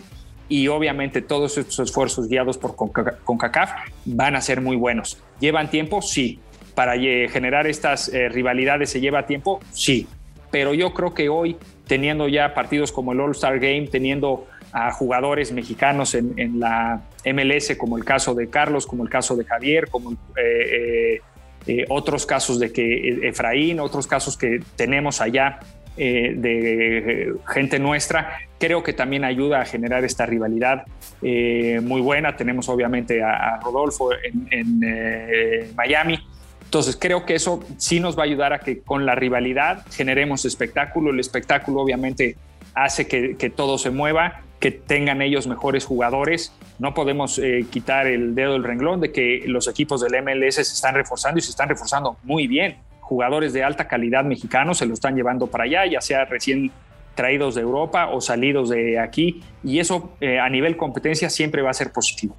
y 0.48 0.68
obviamente 0.68 1.22
todos 1.22 1.58
estos 1.58 1.80
esfuerzos 1.80 2.28
guiados 2.28 2.58
por 2.58 2.76
CONCACAF 2.76 3.72
van 4.06 4.36
a 4.36 4.42
ser 4.42 4.62
muy 4.62 4.76
buenos. 4.76 5.22
¿Llevan 5.40 5.70
tiempo? 5.70 6.02
Sí. 6.02 6.40
¿Para 6.74 6.98
generar 6.98 7.68
estas 7.68 8.12
rivalidades 8.12 8.90
se 8.90 9.00
lleva 9.00 9.26
tiempo? 9.26 9.62
Sí. 9.72 10.08
Pero 10.52 10.74
yo 10.74 10.94
creo 10.94 11.14
que 11.14 11.30
hoy 11.30 11.58
teniendo 11.88 12.28
ya 12.28 12.54
partidos 12.54 12.92
como 12.92 13.14
el 13.14 13.20
All-Star 13.20 13.60
Game, 13.60 13.88
teniendo 13.88 14.48
a 14.72 14.92
jugadores 14.92 15.52
mexicanos 15.52 16.16
en, 16.16 16.60
la 16.60 17.02
MLS, 17.26 17.76
como 17.78 17.98
el 17.98 18.04
caso 18.04 18.34
de 18.34 18.50
Carlos, 18.50 18.86
como 18.86 19.04
el 19.04 19.10
caso 19.10 19.36
de 19.36 19.46
Javier, 19.46 19.88
como 19.90 20.12
eh, 20.12 20.18
eh, 20.36 21.22
eh, 21.68 21.86
otros 21.90 22.26
casos 22.26 22.60
de 22.60 22.72
que 22.74 23.28
Efraín, 23.28 23.80
otros 23.80 24.06
casos 24.06 24.38
que 24.38 24.60
tenemos 24.76 25.22
allá 25.22 25.60
de 25.98 27.34
gente 27.48 27.80
nuestra, 27.80 28.40
creo 28.60 28.84
que 28.84 28.94
también 28.94 29.24
ayuda 29.24 29.62
a 29.62 29.66
generar 29.66 30.04
esta 30.04 30.26
rivalidad 30.26 30.84
muy 31.22 32.02
buena. 32.02 32.36
Tenemos 32.36 32.68
obviamente 32.70 33.24
a, 33.24 33.60
Rodolfo 33.62 34.10
en 34.52 35.76
Miami 35.76 36.20
entonces 36.76 36.98
creo 37.00 37.26
que 37.26 37.36
eso 37.36 37.64
sí 37.78 38.02
nos 38.02 38.18
va 38.18 38.24
a 38.24 38.26
ayudar 38.26 38.52
a 38.52 38.60
que 38.60 38.82
con 38.82 39.06
la 39.06 39.16
rivalidad 39.16 39.86
generemos 39.92 40.44
espectáculo. 40.44 41.12
El 41.12 41.22
espectáculo 41.22 41.80
obviamente 41.80 42.36
hace 42.74 43.08
que, 43.08 43.50
todo 43.50 43.78
se 43.78 43.92
mueva, 43.92 44.42
que 44.60 44.72
tengan 44.72 45.22
ellos 45.22 45.48
mejores 45.48 45.86
jugadores. 45.86 46.54
No 46.78 46.94
podemos 46.94 47.40
eh, 47.40 47.66
quitar 47.72 48.08
el 48.08 48.36
dedo 48.36 48.54
del 48.54 48.66
renglón 48.66 49.00
de 49.00 49.14
que 49.14 49.44
los 49.46 49.70
equipos 49.70 50.02
del 50.02 50.22
MLS 50.22 50.56
se 50.56 50.62
están 50.64 50.96
reforzando 50.96 51.40
y 51.40 51.42
se 51.42 51.52
están 51.52 51.70
reforzando 51.70 52.18
muy 52.24 52.48
bien. 52.48 52.76
Jugadores 53.06 53.54
de 53.54 53.64
alta 53.64 53.88
calidad 53.88 54.24
mexicanos 54.24 54.80
se 54.80 54.86
lo 54.86 54.94
están 54.94 55.16
llevando 55.16 55.48
para 55.48 55.66
allá, 55.66 55.86
ya 55.86 56.02
sea 56.02 56.26
recién 56.26 56.72
traídos 57.14 57.56
de 57.56 57.62
Europa 57.62 58.10
o 58.12 58.20
salidos 58.20 58.70
de 58.70 59.00
aquí. 59.00 59.44
Y 59.64 59.80
eso 59.80 60.12
eh, 60.20 60.40
a 60.40 60.50
nivel 60.50 60.76
competencia 60.76 61.30
siempre 61.30 61.62
va 61.62 61.70
a 61.70 61.74
ser 61.74 61.92
positivo. 61.92 62.36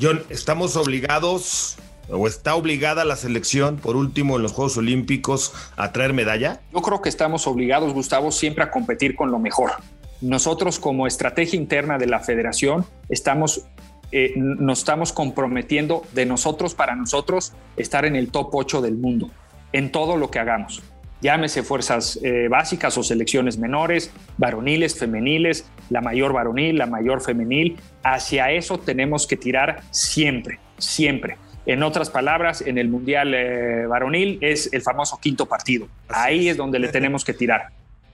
John, 0.00 0.22
estamos 0.30 0.76
obligados 0.76 1.76
o 2.08 2.26
está 2.26 2.54
obligada 2.54 3.04
la 3.04 3.16
selección, 3.16 3.76
por 3.76 3.96
último, 3.96 4.36
en 4.36 4.42
los 4.42 4.52
Juegos 4.52 4.76
Olímpicos 4.76 5.52
a 5.76 5.92
traer 5.92 6.12
medalla? 6.12 6.60
Yo 6.72 6.82
creo 6.82 7.02
que 7.02 7.08
estamos 7.08 7.46
obligados, 7.46 7.92
Gustavo, 7.92 8.32
siempre 8.32 8.64
a 8.64 8.70
competir 8.70 9.14
con 9.14 9.30
lo 9.30 9.38
mejor. 9.38 9.72
Nosotros 10.20 10.78
como 10.78 11.06
estrategia 11.06 11.58
interna 11.58 11.98
de 11.98 12.06
la 12.06 12.20
federación 12.20 12.86
estamos, 13.08 13.66
eh, 14.12 14.32
nos 14.36 14.80
estamos 14.80 15.12
comprometiendo 15.12 16.02
de 16.12 16.26
nosotros 16.26 16.74
para 16.74 16.94
nosotros 16.94 17.52
estar 17.76 18.04
en 18.04 18.16
el 18.16 18.30
top 18.30 18.54
8 18.54 18.82
del 18.82 18.96
mundo, 18.96 19.30
en 19.72 19.92
todo 19.92 20.16
lo 20.16 20.30
que 20.30 20.38
hagamos. 20.38 20.82
Llámese 21.22 21.62
fuerzas 21.62 22.18
eh, 22.24 22.48
básicas 22.48 22.98
o 22.98 23.02
selecciones 23.04 23.56
menores, 23.56 24.12
varoniles, 24.38 24.98
femeniles, 24.98 25.70
la 25.88 26.00
mayor 26.00 26.32
varonil, 26.32 26.76
la 26.76 26.86
mayor 26.86 27.20
femenil. 27.20 27.76
Hacia 28.02 28.50
eso 28.50 28.78
tenemos 28.78 29.28
que 29.28 29.36
tirar 29.36 29.82
siempre, 29.92 30.58
siempre. 30.78 31.36
En 31.64 31.84
otras 31.84 32.10
palabras, 32.10 32.60
en 32.60 32.76
el 32.76 32.88
Mundial 32.88 33.34
eh, 33.34 33.86
varonil 33.86 34.38
es 34.40 34.72
el 34.72 34.82
famoso 34.82 35.20
quinto 35.20 35.46
partido. 35.46 35.86
Ahí 36.08 36.48
es. 36.48 36.56
donde 36.56 36.80
le 36.80 36.88
tenemos 36.92 37.24
que 37.24 37.34
tirar. 37.34 37.68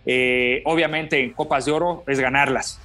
Eh, 0.04 0.60
obviamente 0.66 1.18
en 1.18 1.32
Copas 1.32 1.64
de 1.64 1.72
Oro 1.72 2.04
es 2.06 2.20
ganarlas. 2.20 2.78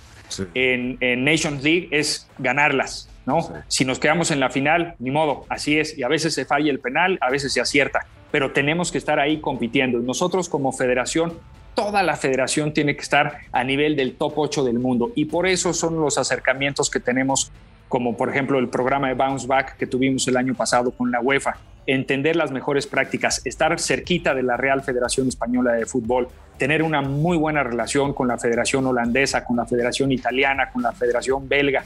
En, 0.53 0.97
Nations 1.25 1.61
League 1.63 1.89
es 1.91 2.29
ganarlas. 2.39 3.09
¿no? 3.25 3.53
Si 3.67 3.83
nos 3.83 3.99
quedamos 3.99 4.31
en 4.31 4.39
la 4.39 4.49
final, 4.49 4.95
ni 4.99 5.11
modo, 5.11 5.45
así 5.49 5.77
es. 5.77 5.97
Y 5.97 6.03
a 6.03 6.07
veces 6.07 6.33
se 6.33 6.45
falla 6.45 6.71
el 6.71 6.79
penal, 6.79 7.17
a 7.19 7.29
veces 7.29 7.51
se 7.51 7.59
acierta. 7.59 8.07
Pero 8.33 8.51
tenemos 8.51 8.91
que 8.91 8.97
estar 8.97 9.19
ahí 9.19 9.39
compitiendo. 9.39 9.99
Y 9.99 10.03
nosotros 10.03 10.49
como 10.49 10.73
federación 10.73 11.33
toda 11.75 12.03
la 12.03 12.15
federación 12.15 12.73
tiene 12.73 12.95
que 12.95 13.01
estar 13.01 13.39
a 13.51 13.63
nivel 13.63 13.95
del 13.95 14.15
top 14.15 14.33
8 14.35 14.63
del 14.63 14.79
mundo 14.79 15.11
y 15.15 15.25
por 15.25 15.47
eso 15.47 15.73
son 15.73 15.99
los 15.99 16.17
acercamientos 16.17 16.89
que 16.89 16.99
tenemos 16.99 17.51
como 17.87 18.17
por 18.17 18.29
ejemplo 18.29 18.59
el 18.59 18.69
programa 18.69 19.07
de 19.07 19.13
Bounce 19.13 19.47
Back 19.47 19.77
que 19.77 19.85
tuvimos 19.85 20.27
el 20.27 20.37
año 20.37 20.55
pasado 20.55 20.91
con 20.91 21.11
la 21.11 21.19
UEFA, 21.19 21.57
entender 21.85 22.35
las 22.35 22.51
mejores 22.51 22.87
prácticas, 22.87 23.45
estar 23.45 23.79
cerquita 23.79 24.33
de 24.33 24.41
la 24.41 24.57
Real 24.57 24.81
Federación 24.81 25.27
Española 25.27 25.73
de 25.73 25.85
Fútbol, 25.85 26.27
tener 26.57 26.81
una 26.81 27.01
muy 27.01 27.37
buena 27.37 27.63
relación 27.63 28.13
con 28.13 28.27
la 28.27 28.39
Federación 28.39 28.87
Holandesa, 28.87 29.45
con 29.45 29.57
la 29.57 29.65
Federación 29.65 30.11
Italiana, 30.11 30.71
con 30.71 30.81
la 30.81 30.91
Federación 30.91 31.47
Belga, 31.47 31.83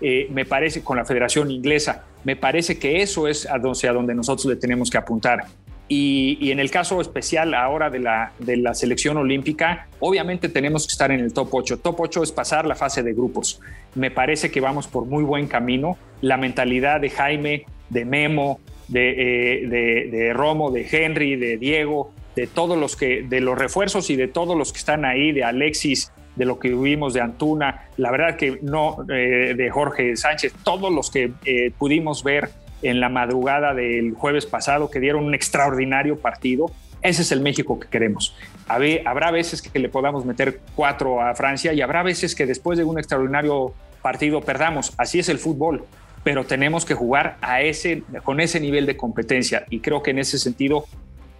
eh, 0.00 0.28
me 0.30 0.44
parece, 0.44 0.84
con 0.84 0.98
la 0.98 1.06
Federación 1.06 1.50
Inglesa, 1.50 2.04
me 2.24 2.36
parece 2.36 2.78
que 2.78 3.00
eso 3.00 3.26
es 3.26 3.48
a 3.48 3.58
donde, 3.58 3.88
a 3.88 3.92
donde 3.92 4.14
nosotros 4.14 4.46
le 4.46 4.56
tenemos 4.56 4.90
que 4.90 4.98
apuntar. 4.98 5.46
Y, 5.88 6.50
en 6.50 6.58
el 6.58 6.70
caso 6.70 7.00
especial 7.00 7.54
ahora 7.54 7.90
de 7.90 8.00
la, 8.00 8.32
de 8.38 8.56
la 8.56 8.74
selección 8.74 9.16
olímpica, 9.16 9.86
obviamente 10.00 10.48
tenemos 10.48 10.86
que 10.86 10.92
estar 10.92 11.12
en 11.12 11.20
el 11.20 11.32
top 11.32 11.48
8. 11.52 11.78
Top 11.78 12.00
8 12.00 12.24
es 12.24 12.32
pasar 12.32 12.66
la 12.66 12.74
fase 12.74 13.02
de 13.02 13.12
grupos. 13.12 13.60
Me 13.94 14.10
parece 14.10 14.50
que 14.50 14.60
vamos 14.60 14.88
por 14.88 15.06
muy 15.06 15.22
buen 15.22 15.46
camino. 15.46 15.96
La 16.22 16.36
mentalidad 16.36 17.00
de 17.00 17.10
Jaime, 17.10 17.66
de 17.90 18.04
Memo, 18.04 18.58
de, 18.88 19.10
eh, 19.10 19.66
de, 19.68 20.10
de 20.10 20.32
Romo, 20.32 20.72
de 20.72 20.86
Henry, 20.90 21.36
de 21.36 21.56
Diego, 21.56 22.12
de 22.34 22.46
todos 22.46 22.76
los 22.76 22.96
que, 22.96 23.22
de 23.22 23.40
los 23.40 23.56
refuerzos 23.56 24.10
y 24.10 24.16
de 24.16 24.28
todos 24.28 24.56
los 24.56 24.72
que 24.72 24.78
están 24.78 25.04
ahí, 25.04 25.32
de 25.32 25.44
Alexis, 25.44 26.12
de 26.36 26.44
lo 26.44 26.58
que 26.58 26.68
vimos 26.68 27.14
de 27.14 27.22
Antuna, 27.22 27.88
la 27.96 28.10
verdad 28.10 28.36
que 28.36 28.58
no, 28.62 28.98
eh, 29.08 29.54
de 29.56 29.70
Jorge 29.70 30.16
Sánchez, 30.16 30.52
todos 30.62 30.92
los 30.92 31.10
que 31.10 31.32
eh, 31.44 31.72
pudimos 31.76 32.22
ver 32.22 32.50
en 32.82 33.00
la 33.00 33.08
madrugada 33.08 33.74
del 33.74 34.14
jueves 34.14 34.46
pasado, 34.46 34.90
que 34.90 35.00
dieron 35.00 35.24
un 35.24 35.34
extraordinario 35.34 36.18
partido. 36.18 36.70
Ese 37.02 37.22
es 37.22 37.32
el 37.32 37.40
México 37.40 37.78
que 37.78 37.88
queremos. 37.88 38.36
Habrá 38.68 39.30
veces 39.30 39.62
que 39.62 39.78
le 39.78 39.88
podamos 39.88 40.24
meter 40.24 40.60
cuatro 40.74 41.20
a 41.20 41.34
Francia 41.34 41.72
y 41.72 41.80
habrá 41.80 42.02
veces 42.02 42.34
que 42.34 42.46
después 42.46 42.78
de 42.78 42.84
un 42.84 42.98
extraordinario 42.98 43.74
partido 44.02 44.40
perdamos. 44.40 44.92
Así 44.96 45.18
es 45.18 45.28
el 45.28 45.38
fútbol, 45.38 45.84
pero 46.24 46.44
tenemos 46.44 46.84
que 46.84 46.94
jugar 46.94 47.36
a 47.40 47.62
ese, 47.62 48.02
con 48.24 48.40
ese 48.40 48.58
nivel 48.60 48.86
de 48.86 48.96
competencia 48.96 49.64
y 49.70 49.80
creo 49.80 50.02
que 50.02 50.10
en 50.10 50.18
ese 50.18 50.38
sentido 50.38 50.86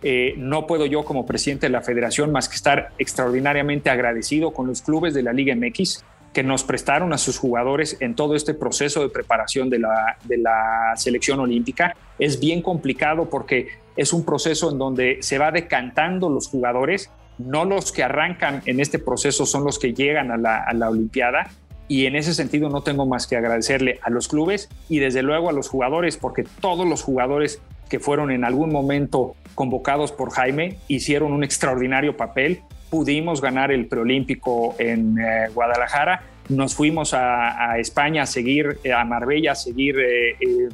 eh, 0.03 0.35
no 0.37 0.67
puedo 0.67 0.87
yo 0.87 1.05
como 1.05 1.27
presidente 1.27 1.67
de 1.67 1.71
la 1.71 1.81
federación 1.81 2.31
más 2.31 2.49
que 2.49 2.55
estar 2.55 2.91
extraordinariamente 2.99 3.91
agradecido 3.91 4.53
con 4.53 4.67
los 4.67 4.83
clubes 4.83 5.15
de 5.15 5.23
la 5.23 5.33
Liga 5.33 5.57
MX 5.57 6.05
que 6.37 6.43
nos 6.43 6.65
prestaron 6.65 7.15
a 7.15 7.17
sus 7.17 7.39
jugadores 7.39 7.97
en 8.01 8.15
todo 8.15 8.37
este 8.37 8.53
proceso 8.53 9.01
de 9.01 9.09
preparación 9.09 9.71
de 9.71 9.79
la, 9.79 10.19
de 10.25 10.37
la 10.37 10.93
selección 10.95 11.41
olímpica. 11.41 11.97
Es 12.19 12.39
bien 12.39 12.61
complicado 12.61 13.31
porque 13.31 13.69
es 13.97 14.13
un 14.13 14.23
proceso 14.23 14.71
en 14.71 14.77
donde 14.77 15.17
se 15.23 15.39
va 15.39 15.51
decantando 15.51 16.29
los 16.29 16.49
jugadores, 16.49 17.11
no 17.39 17.65
los 17.65 17.91
que 17.91 18.03
arrancan 18.03 18.61
en 18.67 18.81
este 18.81 18.99
proceso 18.99 19.47
son 19.47 19.65
los 19.65 19.79
que 19.79 19.95
llegan 19.95 20.31
a 20.31 20.37
la, 20.37 20.59
a 20.59 20.75
la 20.75 20.91
Olimpiada 20.91 21.49
y 21.89 22.05
en 22.05 22.17
ese 22.17 22.35
sentido 22.35 22.69
no 22.69 22.83
tengo 22.83 23.07
más 23.07 23.27
que 23.27 23.39
agradecerle 23.39 23.99
a 24.03 24.11
los 24.11 24.29
clubes 24.29 24.69
y 24.91 24.99
desde 24.99 25.23
luego 25.23 25.49
a 25.49 25.55
los 25.55 25.71
jugadores, 25.71 26.19
porque 26.19 26.45
todos 26.61 26.87
los 26.87 27.03
jugadores 27.03 27.63
que 27.89 27.99
fueron 27.99 28.31
en 28.31 28.45
algún 28.45 28.71
momento 28.71 29.37
convocados 29.55 30.13
por 30.13 30.33
Jaime 30.33 30.77
hicieron 30.87 31.33
un 31.33 31.45
extraordinario 31.45 32.15
papel. 32.19 32.61
Pudimos 32.91 33.41
ganar 33.41 33.73
el 33.73 33.87
preolímpico 33.87 34.75
en 34.79 35.19
eh, 35.19 35.49
Guadalajara, 35.55 36.23
nos 36.49 36.75
fuimos 36.75 37.13
a, 37.13 37.79
España 37.79 38.23
a 38.23 38.27
seguir, 38.27 38.79
eh, 38.85 38.93
a 38.93 39.05
Marbella 39.05 39.53
a 39.53 39.55
seguir 39.57 39.97
eh, 39.99 40.69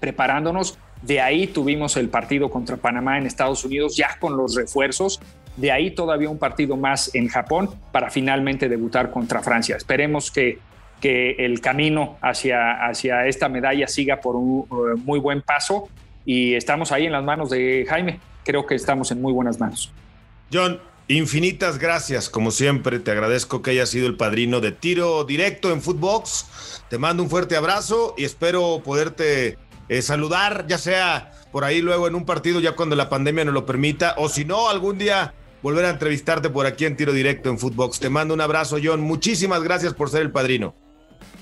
preparándonos. 0.00 0.78
De 1.00 1.20
ahí 1.20 1.46
tuvimos 1.46 1.96
el 1.96 2.08
partido 2.08 2.50
contra 2.50 2.76
Panamá 2.76 3.18
en 3.18 3.26
Estados 3.26 3.64
Unidos 3.64 3.96
ya 3.96 4.16
con 4.20 4.36
los 4.36 4.54
refuerzos 4.54 5.20
de 5.56 5.70
ahí 5.70 5.90
todavía 5.90 6.30
un 6.30 6.38
partido 6.38 6.76
más 6.76 7.14
en 7.14 7.28
Japón 7.28 7.70
para 7.90 8.10
finalmente 8.10 8.68
debutar 8.68 9.10
contra 9.10 9.42
Francia. 9.42 9.76
Esperemos 9.76 10.30
que, 10.30 10.58
que 11.00 11.32
el 11.38 11.60
camino 11.60 12.16
hacia, 12.22 12.86
hacia 12.86 13.26
esta 13.26 13.48
medalla 13.48 13.86
siga 13.86 14.20
por 14.20 14.36
un 14.36 14.66
eh, 14.70 15.00
muy 15.04 15.18
buen 15.18 15.42
paso 15.42 15.88
y 16.24 16.54
estamos 16.54 16.92
ahí 16.92 17.06
en 17.06 17.12
las 17.12 17.24
manos 17.24 17.50
de 17.50 17.84
Jaime. 17.88 18.20
Creo 18.44 18.66
que 18.66 18.74
estamos 18.74 19.10
en 19.10 19.20
muy 19.20 19.32
buenas 19.32 19.60
manos. 19.60 19.92
John, 20.52 20.80
infinitas 21.08 21.78
gracias. 21.78 22.28
Como 22.28 22.50
siempre, 22.50 22.98
te 22.98 23.10
agradezco 23.10 23.62
que 23.62 23.72
hayas 23.72 23.90
sido 23.90 24.06
el 24.06 24.16
padrino 24.16 24.60
de 24.60 24.72
tiro 24.72 25.24
directo 25.24 25.70
en 25.70 25.82
Footbox. 25.82 26.82
Te 26.88 26.98
mando 26.98 27.22
un 27.22 27.30
fuerte 27.30 27.56
abrazo 27.56 28.14
y 28.16 28.24
espero 28.24 28.82
poderte 28.84 29.58
eh, 29.88 30.02
saludar, 30.02 30.66
ya 30.66 30.78
sea 30.78 31.32
por 31.50 31.64
ahí 31.64 31.80
luego 31.80 32.08
en 32.08 32.14
un 32.14 32.24
partido, 32.24 32.60
ya 32.60 32.72
cuando 32.72 32.96
la 32.96 33.08
pandemia 33.08 33.44
nos 33.44 33.54
lo 33.54 33.66
permita, 33.66 34.14
o 34.16 34.28
si 34.28 34.44
no, 34.44 34.70
algún 34.70 34.96
día 34.98 35.34
volver 35.62 35.84
a 35.84 35.90
entrevistarte 35.90 36.50
por 36.50 36.66
aquí 36.66 36.86
en 36.86 36.96
Tiro 36.96 37.12
Directo 37.12 37.50
en 37.50 37.58
Footbox. 37.58 38.00
Te 38.00 38.08
mando 38.08 38.34
un 38.34 38.40
abrazo, 38.40 38.78
John. 38.82 39.00
Muchísimas 39.00 39.62
gracias 39.62 39.94
por 39.94 40.10
ser 40.10 40.22
el 40.22 40.30
padrino. 40.30 40.74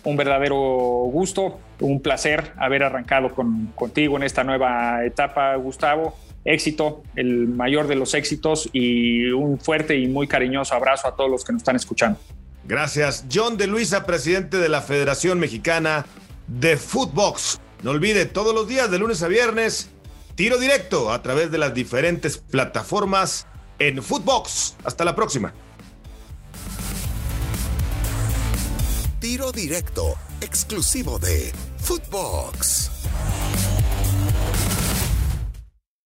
Un 0.03 0.17
verdadero 0.17 0.57
gusto, 0.57 1.61
un 1.81 2.01
placer 2.01 2.53
haber 2.57 2.83
arrancado 2.83 3.35
con, 3.35 3.67
contigo 3.75 4.17
en 4.17 4.23
esta 4.23 4.45
nueva 4.45 5.05
etapa, 5.05 5.55
Gustavo. 5.57 6.17
Éxito, 6.45 7.03
el 7.17 7.49
mayor 7.49 7.87
de 7.87 7.97
los 7.97 8.15
éxitos 8.15 8.69
y 8.73 9.31
un 9.31 9.61
fuerte 9.61 9.99
y 9.99 10.09
muy 10.09 10.27
cariñoso 10.27 10.75
abrazo 10.75 11.09
a 11.09 11.15
todos 11.15 11.31
los 11.31 11.45
que 11.45 11.53
nos 11.53 11.61
están 11.61 11.77
escuchando. 11.77 12.19
Gracias. 12.65 13.27
John 13.33 13.57
de 13.57 13.67
Luisa, 13.67 14.07
presidente 14.07 14.59
de 14.59 14.69
la 14.69 14.81
Federación 14.81 15.39
Mexicana 15.39 16.07
de 16.47 16.77
Footbox. 16.77 17.61
No 17.83 17.91
olvide, 17.91 18.27
todos 18.27 18.55
los 18.55 18.69
días 18.69 18.91
de 18.91 18.99
lunes 18.99 19.23
a 19.23 19.29
viernes, 19.29 19.91
tiro 20.35 20.59
directo 20.59 21.13
a 21.13 21.23
través 21.23 21.51
de 21.51 21.59
las 21.59 21.75
diferentes 21.75 22.39
plataformas 22.39 23.47
en 23.79 24.03
Footbox. 24.03 24.77
Hasta 24.85 25.05
la 25.05 25.15
próxima. 25.15 25.53
Tiro 29.21 29.53
directo, 29.53 30.15
exclusivo 30.41 31.19
de 31.19 31.53
Footbox. 31.79 33.00